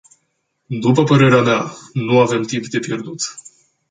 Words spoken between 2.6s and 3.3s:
de pierdut.